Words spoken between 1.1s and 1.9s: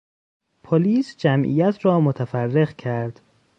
جمعیت